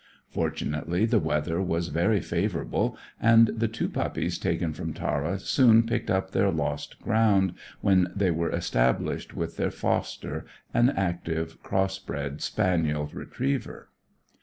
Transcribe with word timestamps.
Fortunately, 0.31 1.05
the 1.05 1.19
weather 1.19 1.61
was 1.61 1.89
very 1.89 2.21
favourable, 2.21 2.97
and 3.19 3.49
the 3.49 3.67
two 3.67 3.87
puppies 3.87 4.39
taken 4.39 4.73
from 4.73 4.95
Tara 4.95 5.37
soon 5.37 5.83
picked 5.85 6.09
up 6.09 6.31
their 6.31 6.49
lost 6.49 6.99
ground 7.01 7.53
when 7.81 8.11
they 8.15 8.31
were 8.31 8.49
established 8.49 9.35
with 9.35 9.57
their 9.57 9.69
foster, 9.69 10.43
an 10.73 10.89
active, 10.89 11.61
cross 11.61 11.99
bred 11.99 12.41
spaniel 12.41 13.05
retriever. 13.13 13.89